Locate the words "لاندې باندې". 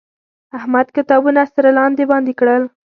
1.77-2.33